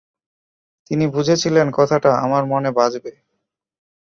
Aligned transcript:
তিনি 0.87 1.05
বুঝেছিলেন 1.07 1.67
কথাটা 1.71 2.11
আমার 2.17 2.43
মনে 2.45 2.69
বাজবে। 2.71 3.11